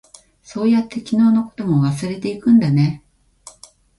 [0.41, 3.03] そうやって、昨日のことも忘れていくんだね。